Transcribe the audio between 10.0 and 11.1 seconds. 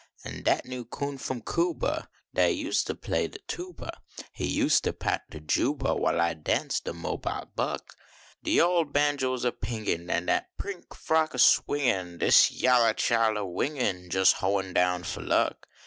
An dat pink